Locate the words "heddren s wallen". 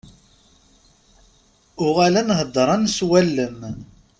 2.39-3.57